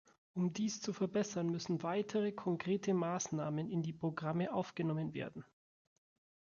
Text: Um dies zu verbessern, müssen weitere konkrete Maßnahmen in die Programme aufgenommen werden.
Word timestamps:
Um 0.33 0.51
dies 0.51 0.81
zu 0.81 0.93
verbessern, 0.93 1.51
müssen 1.51 1.83
weitere 1.83 2.31
konkrete 2.31 2.91
Maßnahmen 2.95 3.69
in 3.69 3.83
die 3.83 3.93
Programme 3.93 4.51
aufgenommen 4.51 5.13
werden. 5.13 5.45